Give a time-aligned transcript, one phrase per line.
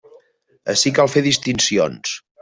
[0.73, 2.15] Ací cal fer distincions.